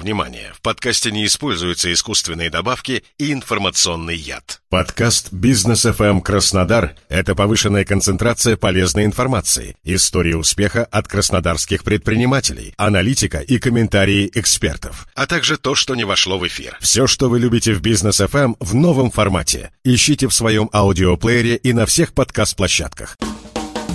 [0.00, 0.50] Внимание!
[0.54, 4.62] В подкасте не используются искусственные добавки и информационный яд.
[4.70, 13.40] Подкаст «Бизнес FM Краснодар»— это повышенная концентрация полезной информации, истории успеха от краснодарских предпринимателей, аналитика
[13.40, 16.78] и комментарии экспертов, а также то, что не вошло в эфир.
[16.80, 19.70] Все, что вы любите в «Бизнес FM» в новом формате.
[19.84, 23.18] Ищите в своем аудиоплеере и на всех подкаст-площадках.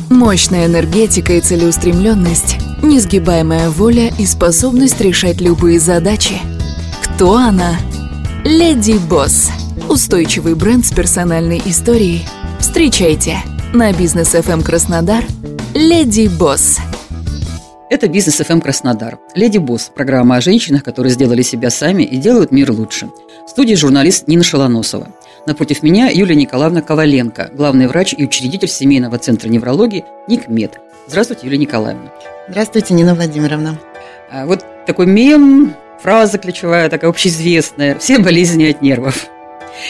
[0.09, 6.35] Мощная энергетика и целеустремленность, несгибаемая воля и способность решать любые задачи.
[7.03, 7.77] Кто она?
[8.43, 9.51] Леди Босс.
[9.89, 12.25] Устойчивый бренд с персональной историей.
[12.59, 13.37] Встречайте
[13.73, 15.23] на бизнес FM Краснодар.
[15.73, 16.79] Леди Босс.
[17.87, 19.19] Это «Бизнес ФМ Краснодар».
[19.35, 23.09] «Леди Босс»– программа о женщинах, которые сделали себя сами и делают мир лучше.
[23.45, 25.09] В студии журналист Нина Шалоносова.
[25.45, 30.79] Напротив меня Юлия Николаевна Коваленко, главный врач и учредитель семейного центра неврологии «Никмед».
[31.07, 32.11] Здравствуйте, Юлия Николаевна.
[32.49, 33.77] Здравствуйте, Нина Владимировна.
[34.31, 37.95] А, вот такой мем, фраза ключевая, такая общеизвестная.
[37.99, 39.27] Все болезни от нервов.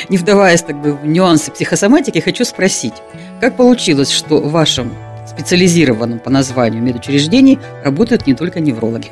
[0.10, 2.96] Не вдаваясь так бы в нюансы психосоматики, хочу спросить,
[3.40, 4.94] как получилось, что в вашем
[5.26, 9.12] специализированном по названию медучреждении работают не только неврологи?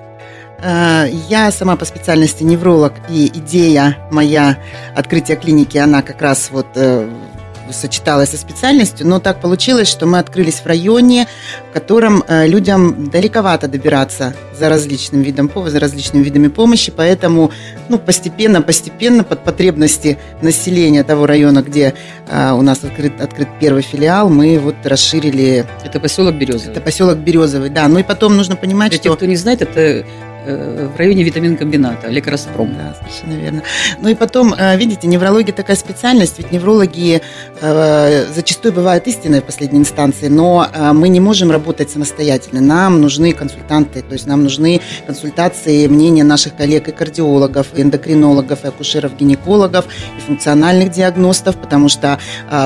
[0.64, 4.58] Э, я сама по специальности невролог, и идея моя
[4.96, 7.10] открытия клиники, она как раз вот э,
[7.70, 11.28] сочеталась со специальностью, но так получилось, что мы открылись в районе,
[11.70, 17.52] в котором э, людям далековато добираться за различным видом за различными видами помощи, поэтому
[17.90, 21.94] ну, постепенно, постепенно под потребности населения того района, где
[22.30, 25.66] у нас открыт, открыт первый филиал, мы вот расширили.
[25.84, 26.72] Это поселок Березовый.
[26.72, 27.88] Это поселок Березовый, да.
[27.90, 29.10] Ну и потом нужно понимать, Для что...
[29.10, 30.06] Тех, кто не знает, это
[30.46, 32.76] в районе витаминкомбината, лекароспром.
[32.76, 33.64] Да, совершенно верно.
[34.02, 37.22] Ну и потом, э, видите, неврология такая специальность, ведь неврологи
[37.62, 42.62] э, зачастую бывают истинной в последней инстанции, но мы не можем работать самостоятельно.
[42.62, 48.66] Нам нужны консультанты, то есть нам нужны консультации, мнения наших коллег и кардиологов, и эндокринологов,
[48.66, 49.86] и акушеров, гинекологов,
[50.18, 52.20] и функциональных диагностов, потому что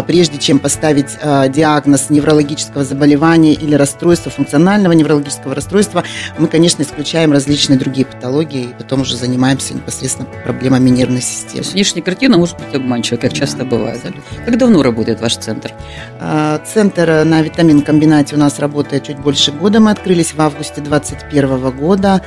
[0.07, 1.17] прежде чем поставить
[1.49, 6.03] диагноз неврологического заболевания или расстройства, функционального неврологического расстройства,
[6.37, 11.51] мы, конечно, исключаем различные различные другие патологии, и потом уже занимаемся непосредственно проблемами нервной системы.
[11.51, 13.97] То есть внешняя картина может быть обманчивой, как часто бывает.
[13.97, 14.45] Абсолютно.
[14.45, 15.73] Как давно работает ваш центр?
[16.19, 19.79] А, центр на витамин-комбинате у нас работает чуть больше года.
[19.79, 22.21] Мы открылись в августе 2021 года.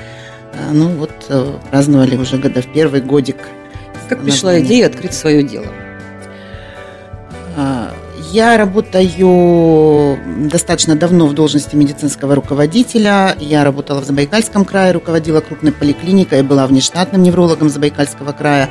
[0.53, 3.37] А, ну вот, э, праздновали уже года в первый годик.
[4.09, 5.67] Как пришла идея открыть свое дело?
[8.33, 10.19] Я работаю
[10.49, 13.35] достаточно давно в должности медицинского руководителя.
[13.41, 18.71] Я работала в Забайкальском крае, руководила крупной поликлиникой, была внештатным неврологом Забайкальского края.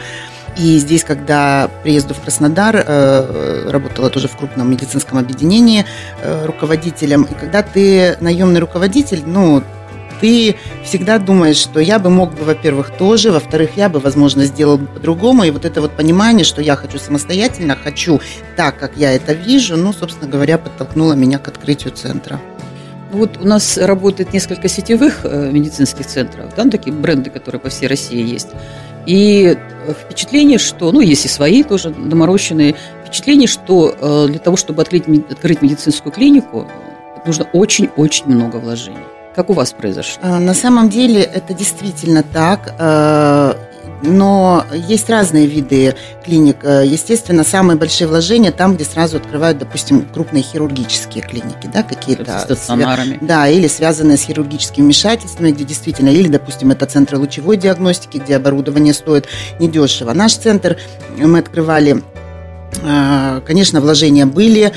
[0.58, 5.86] И здесь, когда приезду в Краснодар, э, работала тоже в крупном медицинском объединении
[6.22, 7.24] э, руководителем.
[7.24, 9.62] И когда ты наемный руководитель, ну,
[10.19, 14.78] ты всегда думаешь, что я бы мог бы, во-первых, тоже, во-вторых, я бы, возможно, сделал
[14.78, 15.44] бы по-другому.
[15.44, 18.22] И вот это вот понимание, что я хочу самостоятельно, хочу
[18.56, 22.40] так, как я это вижу, ну, собственно говоря, подтолкнуло меня к открытию центра.
[23.12, 27.88] Вот у нас работает несколько сетевых э, медицинских центров, там такие бренды, которые по всей
[27.88, 28.50] России есть.
[29.07, 29.57] И
[30.06, 35.06] впечатление, что, ну, есть и свои тоже доморощенные, впечатление, что э, для того, чтобы открыть,
[35.31, 36.68] открыть медицинскую клинику,
[37.25, 39.00] нужно очень-очень много вложений.
[39.35, 40.22] Как у вас произошло?
[40.22, 42.75] А, на самом деле это действительно так.
[42.78, 43.56] А,
[44.01, 45.95] но есть разные виды
[46.25, 46.57] клиник.
[46.63, 52.39] А, естественно, самые большие вложения там, где сразу открывают, допустим, крупные хирургические клиники, да, какие-то.
[52.39, 53.18] Стационарами.
[53.22, 58.35] Да, или связанные с хирургическими вмешательствами, где действительно, или, допустим, это центры лучевой диагностики, где
[58.38, 59.28] оборудование стоит
[59.59, 60.13] недешево.
[60.13, 60.78] Наш центр
[61.18, 62.01] мы открывали,
[63.45, 64.72] конечно, вложения были,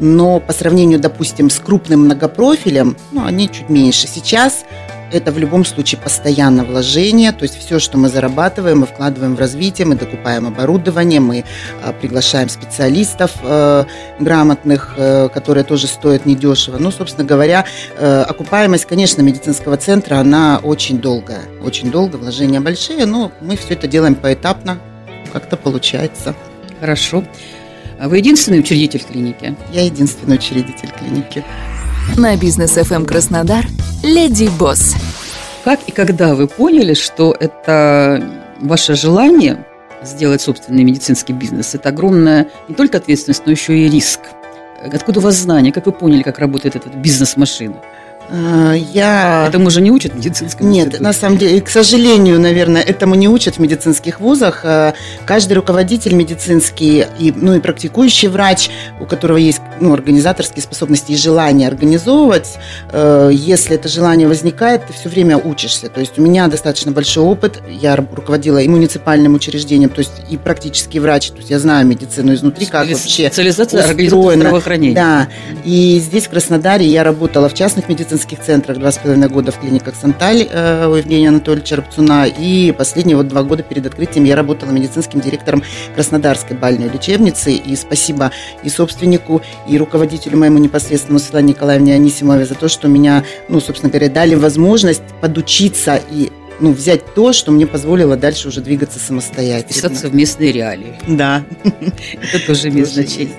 [0.00, 4.06] но по сравнению, допустим, с крупным многопрофилем, ну, они чуть меньше.
[4.06, 4.64] Сейчас
[5.12, 9.38] это в любом случае постоянно вложение, то есть все, что мы зарабатываем, мы вкладываем в
[9.38, 11.44] развитие, мы докупаем оборудование, мы
[11.82, 13.84] а, приглашаем специалистов э,
[14.18, 16.78] грамотных, э, которые тоже стоят недешево.
[16.78, 17.64] Ну, собственно говоря,
[17.96, 23.74] э, окупаемость, конечно, медицинского центра, она очень долгая, очень долго, вложения большие, но мы все
[23.74, 24.78] это делаем поэтапно,
[25.32, 26.34] как-то получается.
[26.80, 27.24] Хорошо.
[27.98, 29.56] А вы единственный учредитель клиники?
[29.72, 31.42] Я единственный учредитель клиники.
[32.16, 33.64] На бизнес FM Краснодар
[34.02, 34.94] Леди Босс.
[35.64, 38.22] Как и когда вы поняли, что это
[38.60, 39.64] ваше желание
[40.02, 44.20] сделать собственный медицинский бизнес, это огромная не только ответственность, но еще и риск.
[44.92, 45.72] Откуда у вас знания?
[45.72, 47.80] Как вы поняли, как работает эта бизнес-машина?
[48.28, 49.46] Э, я...
[49.48, 51.02] Этому же не учат в медицинском Нет, институте.
[51.02, 54.60] на самом деле, к сожалению, наверное, этому не учат в медицинских вузах.
[54.64, 54.94] Э,
[55.24, 58.70] каждый руководитель медицинский, и, ну и практикующий врач,
[59.00, 62.54] у которого есть ну, организаторские способности и желание организовывать,
[62.90, 65.88] э, если это желание возникает, ты все время учишься.
[65.88, 67.62] То есть у меня достаточно большой опыт.
[67.68, 71.30] Я руководила и муниципальным учреждением, то есть и практический врач.
[71.30, 74.94] То есть я знаю медицину изнутри, как вообще Специализация организации здравоохранения.
[74.94, 75.28] Да,
[75.64, 79.60] и здесь, в Краснодаре, я работала в частных медицинских центрах два с половиной года в
[79.60, 84.36] клиниках Санталь э, у Евгения Анатольевича Рабцуна, и последние вот два года перед открытием я
[84.36, 85.62] работала медицинским директором
[85.94, 88.32] Краснодарской бальной лечебницы, и спасибо
[88.62, 93.90] и собственнику, и руководителю моему непосредственному Светлане Николаевне Анисимовой за то, что меня, ну, собственно
[93.90, 99.72] говоря, дали возможность подучиться и ну, взять то, что мне позволило дальше уже двигаться самостоятельно.
[99.72, 100.94] Вписаться в местные реалии.
[101.06, 101.44] Да.
[101.64, 103.34] Это тоже имеет значение.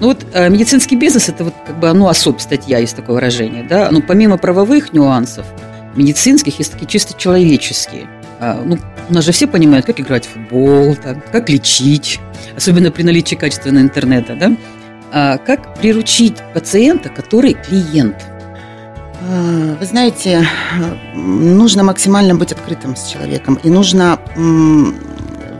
[0.00, 3.64] Ну вот э, медицинский бизнес это вот как бы ну особ статья есть такое выражение,
[3.64, 3.88] да.
[3.90, 5.46] Ну помимо правовых нюансов,
[5.94, 8.08] медицинских есть такие чисто человеческие.
[8.38, 8.78] А, ну
[9.08, 12.20] у нас же все понимают, как играть в футбол, там, как лечить,
[12.56, 14.56] особенно при наличии качественного интернета, да.
[15.12, 18.16] А как приручить пациента, который клиент?
[19.28, 20.46] Вы знаете,
[21.14, 24.20] нужно максимально быть открытым с человеком, и нужно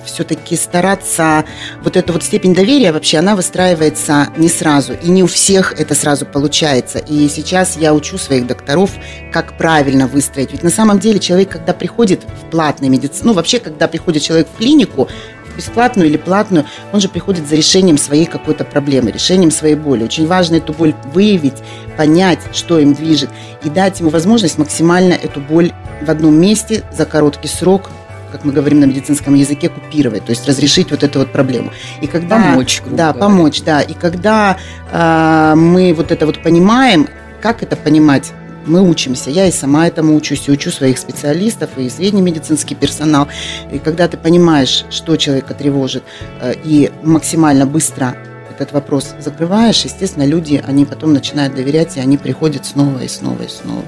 [0.04, 1.44] все-таки стараться,
[1.82, 5.96] вот эта вот степень доверия вообще, она выстраивается не сразу, и не у всех это
[5.96, 6.98] сразу получается.
[7.00, 8.92] И сейчас я учу своих докторов,
[9.32, 10.52] как правильно выстроить.
[10.52, 14.46] Ведь на самом деле человек, когда приходит в платную медицину, ну вообще, когда приходит человек
[14.54, 15.08] в клинику,
[15.56, 20.04] бесплатную или платную, он же приходит за решением своей какой-то проблемы, решением своей боли.
[20.04, 21.56] Очень важно эту боль выявить,
[21.96, 23.30] понять, что им движет,
[23.64, 25.72] и дать ему возможность максимально эту боль
[26.02, 27.90] в одном месте за короткий срок
[28.32, 31.72] как мы говорим на медицинском языке, купировать, то есть разрешить вот эту вот проблему.
[32.02, 33.18] И когда, Помочь, Да, говоря.
[33.20, 33.80] помочь, да.
[33.80, 34.58] И когда
[34.92, 37.08] э, мы вот это вот понимаем,
[37.40, 38.32] как это понимать,
[38.66, 39.30] мы учимся.
[39.30, 43.28] Я и сама этому учусь, и учу своих специалистов, и средний медицинский персонал.
[43.70, 46.02] И когда ты понимаешь, что человека тревожит,
[46.40, 48.16] э, и максимально быстро
[48.50, 53.42] этот вопрос закрываешь, естественно, люди, они потом начинают доверять, и они приходят снова и снова
[53.42, 53.84] и снова.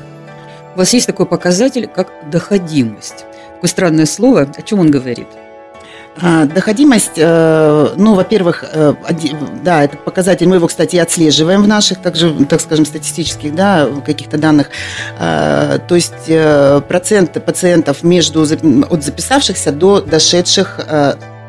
[0.74, 3.24] У вас есть такой показатель, как доходимость.
[3.54, 4.42] Такое странное слово.
[4.56, 5.26] О чем он говорит?
[6.20, 8.94] А, Доходимость, э, ну, во-первых, э,
[9.62, 14.38] да, это показатель, мы его, кстати, отслеживаем в наших, также, так скажем, статистических, да, каких-то
[14.38, 14.70] данных.
[15.18, 20.80] А, То есть э, процент пациентов между, от записавшихся до дошедших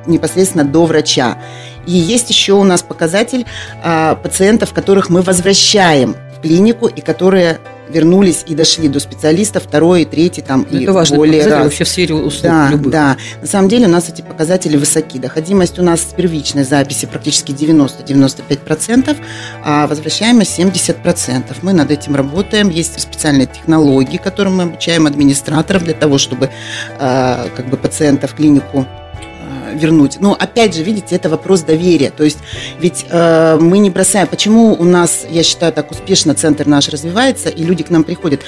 [0.05, 1.37] непосредственно до врача.
[1.85, 3.45] И есть еще у нас показатель
[3.83, 10.05] а, пациентов, которых мы возвращаем в клинику и которые вернулись и дошли до специалиста второй,
[10.05, 11.63] третий там и Ну, это важно более раз.
[11.65, 12.91] вообще в сфере услуг Да, любых.
[12.91, 13.17] да.
[13.41, 15.17] На самом деле у нас эти показатели высоки.
[15.19, 19.15] Доходимость у нас с первичной записи практически 90-95%,
[19.63, 21.43] а возвращаемость 70%.
[21.61, 22.69] Мы над этим работаем.
[22.69, 26.49] Есть специальные технологии, которым мы обучаем администраторов для того, чтобы
[26.99, 28.85] э, как бы пациента в клинику
[29.73, 30.17] вернуть.
[30.19, 32.11] Но опять же, видите, это вопрос доверия.
[32.11, 32.39] То есть
[32.79, 34.27] ведь э, мы не бросаем.
[34.27, 38.41] Почему у нас, я считаю, так успешно центр наш развивается и люди к нам приходят?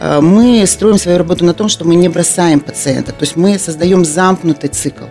[0.00, 3.12] Э, мы строим свою работу на том, что мы не бросаем пациента.
[3.12, 5.04] То есть мы создаем замкнутый цикл.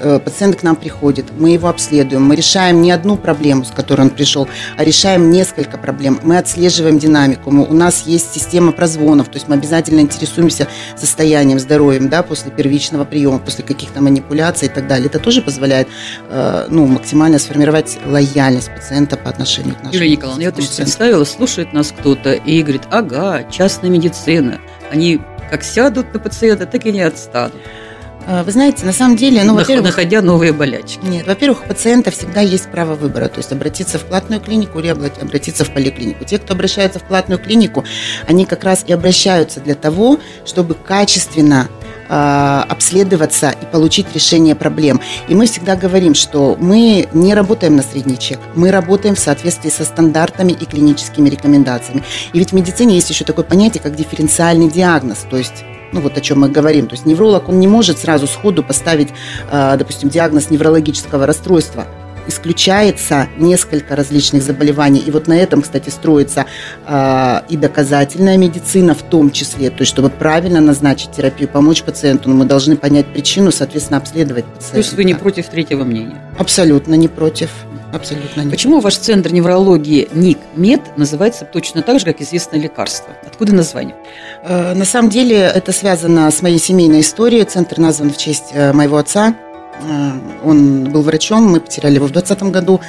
[0.00, 4.02] Э, Пациент к нам приходит, мы его обследуем, мы решаем не одну проблему, с которой
[4.02, 6.18] он пришел, а решаем несколько проблем.
[6.22, 11.58] Мы отслеживаем динамику, мы- у нас есть система прозвонов, то есть мы обязательно интересуемся состоянием,
[11.58, 15.06] здоровьем, да, после первичного приема, после каких-то манипуляций и так далее.
[15.08, 15.88] Это тоже позволяет
[16.30, 21.24] э, ну, максимально сформировать лояльность пациента по отношению к нашему Юлия Николаевна, я точно представила,
[21.24, 24.60] слушает нас кто-то и говорит, ага, частная медицина.
[24.90, 25.20] Они
[25.50, 27.54] как сядут на пациента, так и не отстанут,
[28.30, 31.04] Вы знаете, на самом деле, ну, во-первых, находя новые болячки.
[31.04, 34.86] Нет, во-первых, у пациента всегда есть право выбора, то есть обратиться в платную клинику или
[34.88, 36.24] обратиться в поликлинику.
[36.24, 37.84] Те, кто обращается в платную клинику,
[38.28, 41.68] они как раз и обращаются для того, чтобы качественно
[42.08, 45.00] э, обследоваться и получить решение проблем.
[45.26, 49.70] И мы всегда говорим, что мы не работаем на средний чек, мы работаем в соответствии
[49.70, 52.04] со стандартами и клиническими рекомендациями.
[52.32, 56.16] И ведь в медицине есть еще такое понятие, как дифференциальный диагноз, то есть ну вот
[56.16, 56.86] о чем мы говорим.
[56.86, 59.08] То есть невролог, он не может сразу сходу поставить,
[59.50, 61.86] э, допустим, диагноз неврологического расстройства.
[62.26, 65.00] Исключается несколько различных заболеваний.
[65.00, 66.46] И вот на этом, кстати, строится
[66.86, 69.70] э, и доказательная медицина в том числе.
[69.70, 74.72] То есть, чтобы правильно назначить терапию, помочь пациенту, мы должны понять причину, соответственно, обследовать пациента.
[74.72, 76.22] То есть вы не против третьего мнения.
[76.38, 77.50] Абсолютно не против.
[77.92, 83.12] Абсолютно не Почему ваш центр неврологии НИК МЕД называется точно так же, как известное лекарство?
[83.26, 83.96] Откуда название?
[84.42, 87.44] Э, На самом деле это связано с моей семейной историей.
[87.44, 89.34] Центр назван в честь э, моего отца.
[89.82, 90.12] Э,
[90.44, 92.80] Он был врачом, мы потеряли его в 2020 году.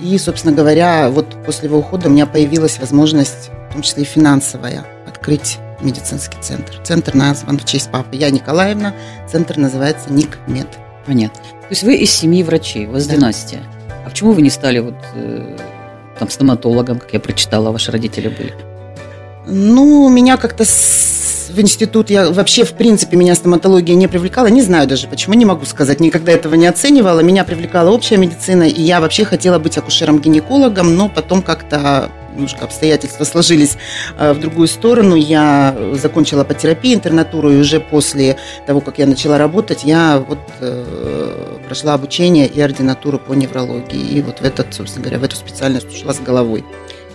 [0.00, 4.06] И, собственно говоря, вот после его ухода у меня появилась возможность, в том числе и
[4.06, 6.78] финансовая, открыть медицинский центр.
[6.82, 8.16] Центр назван в честь папы.
[8.16, 8.94] Я Николаевна.
[9.30, 10.68] Центр называется Ник Мед.
[11.06, 11.40] Понятно.
[11.40, 13.16] То есть вы из семьи врачей, у вас да.
[13.16, 13.60] династия.
[14.04, 15.56] А почему вы не стали вот э,
[16.18, 18.71] там стоматологом, как я прочитала, ваши родители были?
[19.46, 21.50] Ну, меня как-то с...
[21.52, 24.46] в институт, я вообще, в принципе, меня стоматология не привлекала.
[24.46, 26.00] Не знаю даже, почему, не могу сказать.
[26.00, 27.20] Никогда этого не оценивала.
[27.20, 33.24] Меня привлекала общая медицина, и я вообще хотела быть акушером-гинекологом, но потом как-то немножко обстоятельства
[33.24, 33.76] сложились
[34.18, 35.16] э, в другую сторону.
[35.16, 40.38] Я закончила по терапии интернатуру, и уже после того, как я начала работать, я вот
[40.60, 44.00] э, прошла обучение и ординатуру по неврологии.
[44.00, 46.64] И вот в этот, собственно говоря, в эту специальность ушла с головой.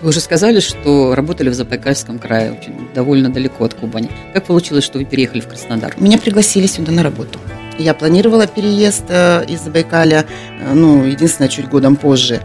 [0.01, 4.09] Вы уже сказали, что работали в Забайкальском крае, очень довольно далеко от Кубани.
[4.33, 5.95] Как получилось, что вы переехали в Краснодар?
[5.97, 7.39] Меня пригласили сюда на работу.
[7.79, 10.25] Я планировала переезд э, из Забайкаля,
[10.73, 12.41] ну, единственное, чуть годом позже.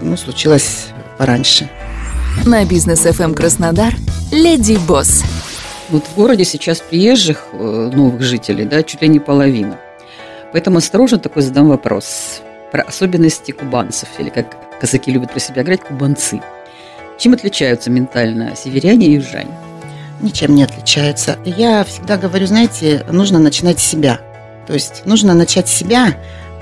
[0.00, 0.86] Ну, случилось
[1.18, 1.68] пораньше.
[2.44, 3.94] На бизнес FM Краснодар
[4.32, 5.22] Леди Босс.
[5.90, 9.78] Вот в городе сейчас приезжих э, новых жителей, да, чуть ли не половина.
[10.52, 12.40] Поэтому осторожно такой задам вопрос
[12.72, 16.40] про особенности кубанцев, или как казаки любят про себя говорить, кубанцы.
[17.18, 19.54] Чем отличаются ментально северяне и южане?
[20.20, 21.38] Ничем не отличаются.
[21.44, 24.20] Я всегда говорю, знаете, нужно начинать с себя.
[24.66, 26.16] То есть нужно начать с себя,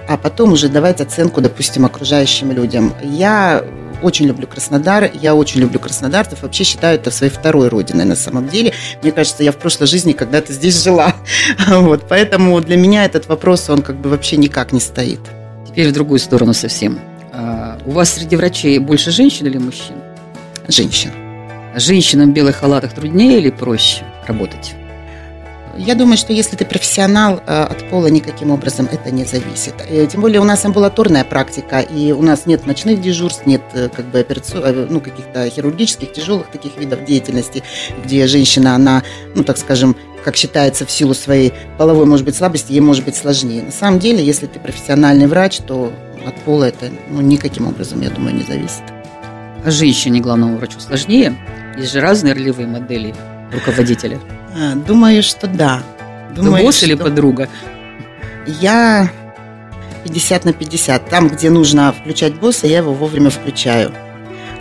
[0.08, 2.92] а потом уже давать оценку, допустим, окружающим людям.
[3.02, 3.64] Я
[4.02, 8.48] очень люблю Краснодар, я очень люблю краснодарцев, вообще считаю это своей второй родиной на самом
[8.48, 8.72] деле.
[9.02, 11.14] Мне кажется, я в прошлой жизни когда-то здесь жила.
[11.68, 15.20] Вот, поэтому для меня этот вопрос, он как бы вообще никак не стоит.
[15.66, 16.98] Теперь в другую сторону совсем.
[17.32, 20.01] А, у вас среди врачей больше женщин или мужчин?
[20.68, 21.10] Женщин.
[21.74, 24.74] Женщинам в белых халатах труднее или проще работать?
[25.76, 29.74] Я думаю, что если ты профессионал, э, от пола никаким образом это не зависит.
[29.88, 33.88] Э, тем более у нас амбулаторная практика, и у нас нет ночных дежурств, нет э,
[33.88, 34.88] как бы операцион...
[34.90, 37.62] ну, каких-то хирургических, тяжелых таких видов деятельности,
[38.04, 39.02] где женщина, она,
[39.34, 43.16] ну, так скажем, как считается, в силу своей половой, может быть, слабости, ей может быть
[43.16, 43.62] сложнее.
[43.62, 45.90] На самом деле, если ты профессиональный врач, то
[46.26, 48.82] от пола это ну, никаким образом, я думаю, не зависит.
[49.64, 51.36] Женщине, главному врачу, сложнее?
[51.76, 53.14] Есть же разные ролевые модели
[53.52, 54.18] руководителя.
[54.56, 55.82] А, думаю, что да.
[56.34, 56.86] Думаю, босс что...
[56.86, 57.48] или подруга?
[58.46, 59.10] Я
[60.04, 61.08] 50 на 50.
[61.08, 63.92] Там, где нужно включать босса, я его вовремя включаю.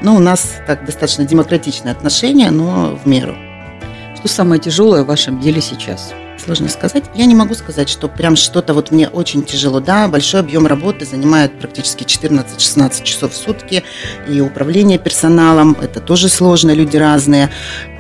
[0.02, 3.36] Ну, у нас так достаточно демократичные отношения, но в меру.
[4.18, 6.14] Что самое тяжелое в вашем деле сейчас?
[6.44, 7.04] Сложно сказать.
[7.14, 9.80] Я не могу сказать, что прям что-то вот мне очень тяжело.
[9.80, 13.84] Да, большой объем работы занимает практически 14-16 часов в сутки.
[14.28, 17.52] И управление персоналом, это тоже сложно, люди разные.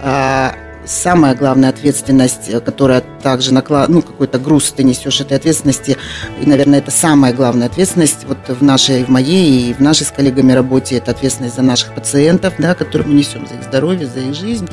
[0.01, 0.55] А,
[0.85, 5.97] самая главная ответственность, э, которая также наклад, ну, какой-то груз ты несешь этой ответственности,
[6.41, 10.11] и, наверное, это самая главная ответственность вот в нашей, в моей и в нашей с
[10.11, 14.21] коллегами работе, это ответственность за наших пациентов, да, которую мы несем за их здоровье, за
[14.21, 14.67] их жизнь.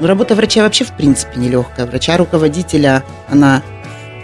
[0.00, 1.86] Но работа врача вообще, в принципе, нелегкая.
[1.86, 3.62] Врача-руководителя, она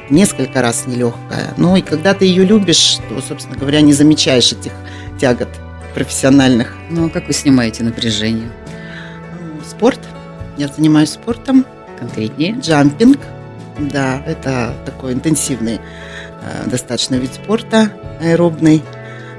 [0.09, 1.55] несколько раз нелегкая.
[1.57, 4.73] Ну, и когда ты ее любишь, то, собственно говоря, не замечаешь этих
[5.21, 5.49] тягот
[5.95, 6.77] профессиональных.
[6.89, 8.51] Ну, а как вы снимаете напряжение?
[9.69, 10.01] Спорт–
[10.61, 11.65] я занимаюсь спортом.
[11.99, 12.55] Конкретнее?
[12.61, 13.19] Джампинг.
[13.79, 15.81] Да, это такой интенсивный
[16.43, 18.83] э, достаточно вид спорта, аэробный.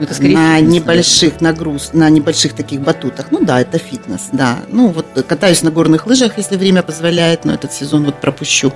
[0.02, 1.46] Ну, это скорее на фитнес, небольших да?
[1.46, 3.28] нагруз, на небольших таких батутах.
[3.30, 4.58] Ну да, это фитнес, да.
[4.68, 8.74] Ну вот катаюсь на горных лыжах, если время позволяет, но этот сезон вот пропущу.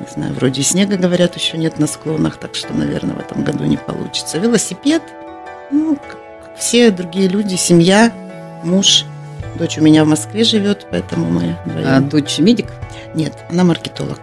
[0.00, 3.64] Не знаю, вроде снега, говорят, еще нет на склонах, так что, наверное, в этом году
[3.64, 4.38] не получится.
[4.38, 5.02] Велосипед,
[5.70, 8.10] ну, как все другие люди, семья,
[8.64, 9.04] муж,
[9.58, 11.86] Дочь у меня в Москве живет, поэтому мы вдвоем.
[11.86, 12.66] А дочь медик?
[13.14, 14.18] Нет, она маркетолог.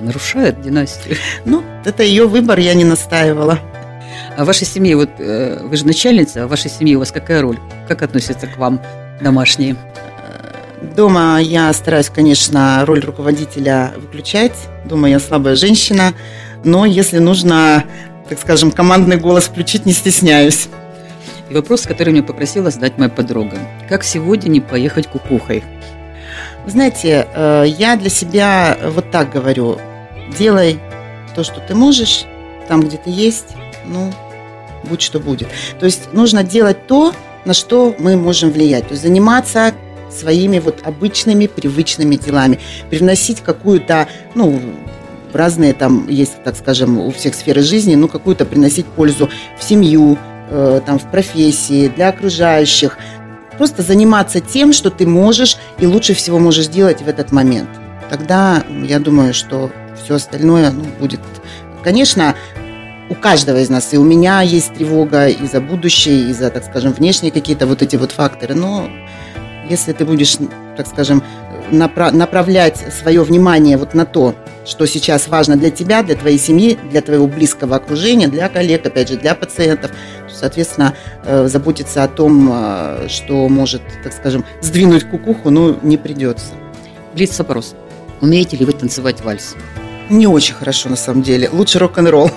[0.00, 1.16] Нарушает династию?
[1.44, 3.58] Ну, это ее выбор, я не настаивала.
[4.36, 7.12] А в вашей семье, вот э, вы же начальница, а в вашей семье у вас
[7.12, 7.58] какая роль?
[7.88, 8.80] Как относятся к вам
[9.20, 9.76] домашние?
[10.96, 14.54] Дома я стараюсь, конечно, роль руководителя выключать.
[14.86, 16.14] Дома я слабая женщина,
[16.64, 17.84] но если нужно,
[18.28, 20.68] так скажем, командный голос включить, не стесняюсь.
[21.50, 23.58] И вопрос, который меня попросила задать моя подруга.
[23.88, 25.64] Как сегодня не поехать кукухой?
[26.64, 29.78] Вы знаете, э, я для себя вот так говорю.
[30.38, 30.78] Делай
[31.34, 32.24] то, что ты можешь,
[32.68, 33.48] там, где ты есть,
[33.86, 34.12] ну,
[34.84, 35.48] будь что будет.
[35.78, 37.12] То есть нужно делать то,
[37.44, 38.86] на что мы можем влиять.
[38.86, 39.74] То есть заниматься
[40.10, 42.58] своими вот обычными, привычными делами.
[42.88, 44.60] Привносить какую-то, ну,
[45.32, 50.18] разные там есть, так скажем, у всех сферы жизни, ну, какую-то приносить пользу в семью,
[50.52, 52.98] Э, там, в профессии, для окружающих.
[53.56, 57.68] Просто заниматься тем, что ты можешь и лучше всего можешь делать в этот момент.
[58.08, 59.70] Тогда я думаю, что
[60.02, 61.20] все остальное ну, будет...
[61.84, 62.34] Конечно,
[63.10, 66.64] у каждого из нас, и у меня есть тревога и за будущее, и за, так
[66.64, 68.54] скажем, внешние какие-то вот эти вот факторы.
[68.54, 68.88] Но
[69.68, 70.36] если ты будешь,
[70.76, 71.22] так скажем,
[71.70, 77.00] направлять свое внимание вот на то, что сейчас важно для тебя, для твоей семьи, для
[77.00, 79.90] твоего близкого окружения, для коллег, опять же, для пациентов,
[80.28, 85.96] то, соответственно, э, заботиться о том, э, что может, так скажем, сдвинуть кукуху, ну, не
[85.96, 86.52] придется.
[87.14, 87.74] Блиц-опрос.
[88.20, 89.56] Умеете ли вы танцевать вальс?
[90.10, 91.48] Не очень хорошо, на самом деле.
[91.52, 92.30] Лучше рок-н-ролл.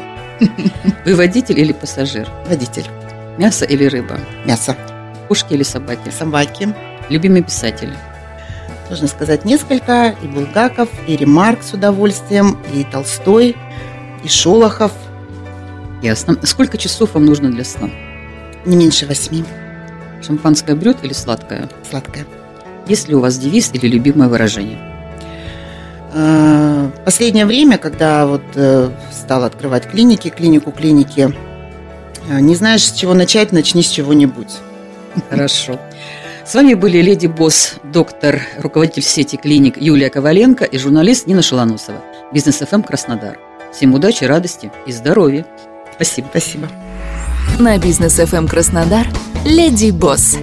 [1.05, 2.29] Вы водитель или пассажир?
[2.47, 2.85] Водитель.
[3.37, 4.19] Мясо или рыба?
[4.45, 4.75] Мясо.
[5.27, 6.09] Кошки или собаки?
[6.09, 6.73] Собаки.
[7.09, 7.93] Любимый писатель?
[8.89, 10.15] Можно сказать несколько.
[10.21, 13.55] И Булгаков, и Ремарк с удовольствием, и Толстой,
[14.23, 14.91] и Шолохов.
[16.01, 16.37] Ясно.
[16.43, 17.89] Сколько часов вам нужно для сна?
[18.65, 19.43] Не меньше восьми.
[20.21, 21.69] Шампанское брют или сладкое?
[21.89, 22.25] Сладкое.
[22.87, 24.77] Есть ли у вас девиз или любимое выражение?
[27.05, 31.33] Последнее время, когда вот э, стал открывать клиники, клинику клиники,
[32.29, 34.51] э, не знаешь, с чего начать, начни с чего-нибудь.
[35.29, 35.79] Хорошо.
[36.45, 42.01] С вами были леди Босс, доктор, руководитель сети клиник Юлия Коваленко и журналист Нина Шалоносова.
[42.33, 43.39] Бизнес ФМ Краснодар.
[43.73, 45.45] Всем удачи, радости и здоровья.
[45.95, 46.27] Спасибо.
[46.29, 46.69] Спасибо.
[47.59, 49.07] На Бизнес ФМ Краснодар
[49.45, 50.37] «Леди Босс».